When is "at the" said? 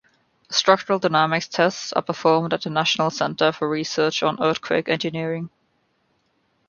2.55-2.71